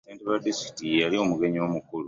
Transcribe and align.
Ssentebe 0.03 0.29
wa 0.33 0.41
disitulikiti 0.45 0.83
ye 0.91 1.01
yali 1.03 1.15
omugenyi 1.23 1.59
omukulu. 1.67 1.99